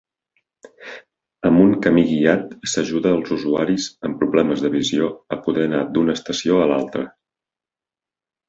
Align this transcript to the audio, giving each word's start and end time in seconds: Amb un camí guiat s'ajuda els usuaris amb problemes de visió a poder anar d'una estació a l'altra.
Amb 1.49 1.61
un 1.65 1.75
camí 1.83 2.05
guiat 2.11 2.47
s'ajuda 2.73 3.11
els 3.17 3.33
usuaris 3.37 3.87
amb 4.09 4.19
problemes 4.23 4.65
de 4.65 4.73
visió 4.79 5.11
a 5.37 5.41
poder 5.45 5.67
anar 5.71 5.83
d'una 5.93 6.17
estació 6.21 6.59
a 6.65 6.69
l'altra. 6.73 7.09